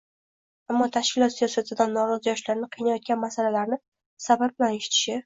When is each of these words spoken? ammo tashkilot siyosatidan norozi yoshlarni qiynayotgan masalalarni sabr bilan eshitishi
ammo 0.73 0.85
tashkilot 0.95 1.35
siyosatidan 1.41 1.93
norozi 1.97 2.29
yoshlarni 2.31 2.71
qiynayotgan 2.77 3.21
masalalarni 3.25 3.81
sabr 4.29 4.57
bilan 4.57 4.79
eshitishi 4.81 5.19